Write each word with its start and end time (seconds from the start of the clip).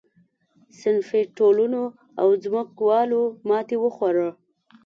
صنفي 0.79 1.21
ټولنو 1.37 1.83
او 2.21 2.29
ځمکوالو 2.43 3.21
ماتې 3.49 3.77
وخوړه. 3.79 4.29